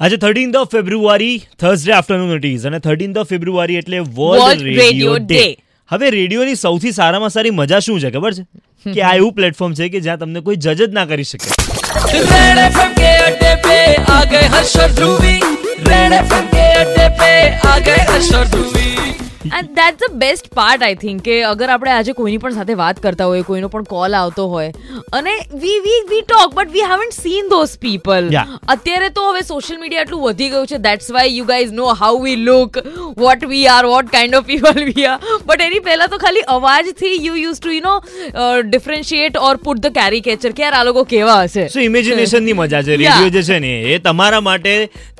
આજે 0.00 0.16
thirteen 0.16 0.56
of 0.56 0.70
February 0.70 1.42
Thursday 1.60 1.92
afternoon 1.92 2.28
notice 2.28 2.66
અને 2.66 2.78
thirteen 2.78 3.18
of 3.18 3.28
February 3.28 3.76
એટલે 3.76 3.98
વર્લ્ડ 3.98 4.62
રેડિયો 4.62 5.16
ડે 5.16 5.56
હવે 5.90 6.10
રેડિયોની 6.10 6.54
સૌથી 6.54 6.92
સારામાં 6.92 7.30
સારી 7.30 7.50
મજા 7.50 7.78
શું 7.78 8.00
છે 8.00 8.10
ખબર 8.10 8.32
છે? 8.32 8.44
કે 8.92 9.02
આ 9.02 9.14
એવું 9.14 9.32
પ્લેટફોર્મ 9.32 9.74
છે 9.74 9.88
કે 9.88 10.00
જ્યાં 10.00 10.18
તમને 10.18 10.40
કોઈ 10.40 10.56
જજ 10.56 10.82
જ 10.82 10.92
ના 10.92 11.04
કરી 11.04 11.24
શકે. 11.24 11.48
Red 17.82 18.33
and 19.54 19.74
that's 19.74 20.00
the 20.02 20.14
best 20.16 20.48
part 20.52 20.84
I 20.84 20.96
think 20.96 21.20
કે 21.22 21.34
અગર 21.44 21.68
આપણે 21.68 21.92
આજે 21.92 22.12
કોઈની 22.12 22.38
પણ 22.38 22.56
સાથે 22.56 22.74
વાત 22.74 23.00
કરતા 23.00 23.26
હોય 23.26 23.44
કોઈનો 23.44 23.68
પણ 23.68 23.88
કોલ 23.90 24.16
આવતો 24.18 24.46
હોય 24.48 24.96
અને 25.12 25.34
we 25.56 25.76
we 25.80 26.00
we 26.08 26.24
talk 26.24 26.56
but 26.56 26.74
we 26.74 26.86
haven't 26.86 27.18
seen 27.18 27.50
those 27.52 27.74
people 27.78 28.30
અત્યારે 28.34 29.10
તો 29.10 29.26
હવે 29.28 29.44
સોશિયલ 29.44 29.80
મીડિયા 29.80 30.06
એટલું 30.06 30.24
વધી 30.24 30.50
ગયું 30.50 30.66
છે 30.66 30.80
that's 30.82 31.12
why 31.12 31.34
you 31.34 31.46
guys 31.46 31.74
know 31.74 31.90
how 31.96 32.18
we 32.22 32.40
look 32.42 32.80
what 33.22 33.44
we 33.52 33.64
are 33.74 33.84
what 33.92 34.10
kind 34.14 34.38
of 34.38 34.46
people 34.50 34.80
we 34.90 35.06
are 35.12 35.18
but 35.48 35.66
any 35.68 35.82
પહેલા 35.88 36.08
તો 36.14 36.18
ખાલી 36.24 36.44
અવાજથી 36.56 37.14
you 37.26 37.36
use 37.42 37.60
to 37.64 37.74
you 37.76 37.84
know 37.86 37.94
differentiate 38.70 39.40
or 39.48 39.54
put 39.66 39.82
the 39.86 39.96
caricature 39.98 40.52
કે 40.58 40.66
યાર 40.66 40.78
આ 40.80 40.84
લોકો 40.90 41.04
કેવા 41.14 41.38
હશે? 41.44 41.68
સો 41.74 41.80
ઇમેજિનેશનની 41.88 42.56
મજા 42.60 42.82
છે 42.88 42.96
રેડિયો 43.02 43.30
જે 43.36 43.42
છે 43.50 43.58
ને 43.66 43.72
એ 43.94 43.98
તમારા 44.08 44.42
માટે 44.48 44.72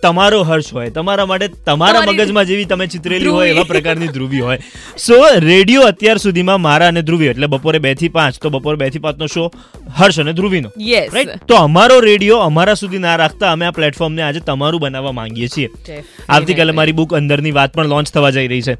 તમારો 0.03 0.41
હર્ષ 0.51 0.73
હોય. 0.79 0.91
તમારા 0.99 1.29
માટે 1.33 1.49
તમારા 1.71 2.05
મગજમાં 2.09 2.47
જેવી 2.51 2.69
તમે 2.73 2.87
ચિતરેલી 2.95 3.35
હોય 3.37 3.55
એવા 3.55 3.67
પ્રકારની 3.73 4.11
ધ્રુવી 4.17 4.43
હોય. 4.49 4.59
સો 5.07 5.21
રેડિયો 5.49 5.87
અત્યાર 5.93 6.19
સુધીમાં 6.27 6.61
મારા 6.67 6.91
અને 6.95 7.03
ધ્રુવી 7.11 7.31
એટલે 7.35 7.51
બપોરે 7.55 7.83
બેથી 7.87 8.13
પાંચ 8.19 8.41
તો 8.43 8.55
બપોરે 8.57 8.81
બેથી 8.85 9.05
પાંચ 9.07 9.23
નો 9.25 9.31
શો 9.37 9.47
હર્ષ 9.99 10.19
અને 10.25 10.33
ધ્રુવીનો. 10.41 10.73
રાઈટ 11.15 11.47
તો 11.53 11.61
અમારો 11.69 12.01
રેડિયો 12.09 12.39
અમારા 12.49 12.77
સુધી 12.83 13.03
ના 13.07 13.17
રાખતા 13.23 13.53
અમે 13.59 13.67
આ 13.71 13.75
પ્લેટફોર્મને 13.79 14.23
આજે 14.29 14.41
તમારું 14.51 14.85
બનાવવા 14.85 15.15
માંગીએ 15.21 15.49
છીએ. 15.57 15.69
આવતીકાલે 16.29 16.73
મારી 16.81 16.97
બુક 17.01 17.17
અંદરની 17.21 17.55
વાત 17.61 17.75
પણ 17.75 17.84
લોન્ચ 17.93 18.13
થવા 18.15 18.33
જઈ 18.37 18.47
રહી 18.53 18.65
છે. 18.69 18.75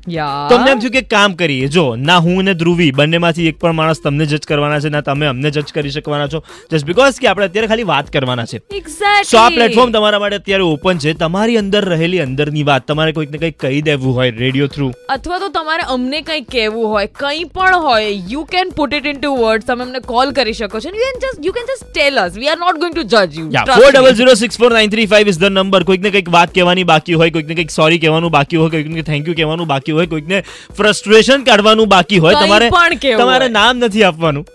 તો 0.49 0.59
અમને 0.59 0.71
એમ 0.73 0.83
થયું 0.85 0.95
કે 0.97 1.03
કામ 1.15 1.37
કરીએ 1.43 1.69
જો 1.77 1.85
ના 2.09 2.19
હું 2.27 2.41
અને 2.45 2.55
ધ્રુવી 2.63 2.91
બંનેમાંથી 3.01 3.49
એક 3.53 3.61
પણ 3.65 3.79
માણસ 3.81 4.03
તમને 4.05 4.29
જજ 4.33 4.51
કરવાના 4.51 4.81
છે 4.87 4.93
ના 4.97 5.05
તમે 5.09 5.31
અમને 5.33 5.51
જજ 5.51 5.75
કરી 5.79 5.95
શકવાના 5.97 6.31
છો. 6.35 6.43
જસ્ટ 6.71 6.87
બીકોઝ 6.91 7.21
કે 7.25 7.31
આપણે 7.33 7.49
અત્યારે 7.51 7.71
ખાલી 7.73 7.89
વાત 7.93 8.13
કરવાના 8.17 8.47
છે. 8.53 8.63
સો 9.31 9.39
આ 9.43 9.49
પ્લેટફોર્મ 9.57 9.95
તમારા 9.99 10.23
માટે 10.25 10.39
અત્યારે 10.41 10.69
ઓપન 10.69 11.03
છે. 11.07 11.15
તમારી 11.25 11.59
અંદર 11.63 11.85
રહેલી 11.95 12.23
અંદરની 12.27 12.67
વાત 12.71 12.89
તમારે 12.93 13.17
કોઈક 13.19 13.35
ને 13.37 13.43
કંઈક 13.45 13.59
કહી 13.65 13.83
દેવું 13.91 14.19
હોય 14.21 14.37
રેડિયો 14.43 14.71
થ્રુ 14.77 14.91
અથવા 15.17 15.41
તો 15.45 15.51
તમારે 15.59 15.85
અમને 15.97 16.23
કઈ 16.31 16.43
કહેવું 16.55 16.91
હોય 16.95 17.13
કંઈ 17.23 17.45
પણ 17.59 17.89
હોય 17.89 18.13
you 18.35 18.45
can 18.55 18.75
put 18.81 18.99
it 19.01 19.11
in 19.13 19.21
two 19.21 19.35
word 19.43 19.67
તમે 19.71 19.87
અમને 19.89 20.01
કોલ 20.13 20.33
કરી 20.39 20.57
શકો 20.61 20.81
છો. 20.85 20.95
You 20.95 21.05
can 21.07 21.21
just 21.25 21.49
you 21.49 21.55
can 21.59 21.69
just 21.71 21.91
tell 21.95 22.23
us 22.25 22.39
we 22.41 22.51
are 22.53 22.59
not 22.63 22.81
going 22.85 22.95
to 22.97 23.05
જજ 23.15 23.41
you 23.41 23.65
four 23.71 23.91
double 23.95 24.17
zero 24.21 24.35
six 24.43 24.61
four 24.63 24.71
nine 24.77 24.95
three 24.95 25.07
five 25.13 25.31
is 25.33 25.39
the 25.43 25.53
number 25.55 25.83
કોઈકને 25.91 26.11
કંઈક 26.15 26.31
વાત 26.37 26.55
કહેવાની 26.59 26.87
બાકી 26.91 27.19
હોય 27.23 27.35
કોઈકને 27.37 27.55
કંઈક 27.59 27.75
સોરી 27.77 28.01
કહેવાનું 28.05 28.35
બાકી 28.37 28.61
હોય 28.63 28.71
કોઈકને 28.75 28.94
થેન્ક 29.03 29.29
યુ 29.29 29.35
કહેવાનું 29.35 29.67
બાકી 29.67 29.93
હોય 29.93 30.07
કોઈકને 30.07 30.45
ફ્રસ્ટ્રેશન 30.77 31.43
કાઢવાનું 31.43 31.89
બાકી 31.89 32.19
હોય 32.19 32.35
તમારે 32.35 32.71
તમારે 33.19 33.49
નામ 33.49 33.79
નથી 33.79 34.03
આપવાનું. 34.03 34.47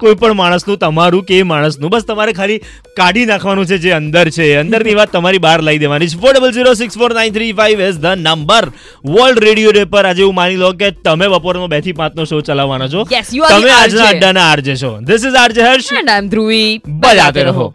કોઈ 0.00 0.14
પણ 0.14 0.32
માણસનું 0.32 0.78
તમારું 0.78 1.24
કે 1.24 1.42
માણસનું 1.42 1.90
બસ 1.90 2.04
તમારે 2.04 2.32
ખાલી 2.32 2.58
કાઢી 2.96 3.26
નાખવાનું 3.26 3.66
છે 3.66 3.78
જે 3.78 3.90
અંદર 3.90 4.28
છે. 4.28 4.56
અંદરની 4.56 4.94
વાત 4.94 5.12
તમારી 5.12 5.38
બહાર 5.38 5.62
લઈ 5.62 5.78
દેવાની 5.78 6.06
છે. 6.06 6.18
Four 6.18 6.34
double 6.34 6.52
zero 6.52 6.74
six 6.74 6.98
four 6.98 7.14
nine 7.14 7.32
three 7.32 7.52
five 7.52 7.80
as 7.80 7.94
the 7.94 8.06
number 8.06 8.68
world 9.04 9.38
radio 9.38 9.70
day 9.70 9.84
પર 9.84 10.04
આજે 10.06 10.22
હું 10.22 10.34
માની 10.34 10.56
લો 10.56 10.72
કે 10.72 10.90
તમે 10.90 11.28
બપોરનો 11.28 11.66
બેથી 11.66 11.92
પાંચ 11.92 12.14
નો 12.14 12.24
શો 12.24 12.40
ચલાવવાનો 12.40 12.88
છો. 12.88 13.04
તમે 13.04 13.70
આજના. 13.70 14.04
અડ્ડાના 14.04 14.40
આરજે 14.40 14.76
છો. 14.76 15.00
This 15.00 15.24
is 15.24 15.34
RJ 15.34 15.62
Harsh 15.62 15.92
and 15.92 16.10
I 16.10 16.18
am 16.18 16.28
Dhruvi 16.28 16.80
બજાતે 16.88 17.42
રહો. 17.42 17.74